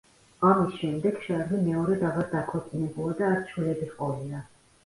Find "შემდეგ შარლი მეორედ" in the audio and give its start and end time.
0.77-2.05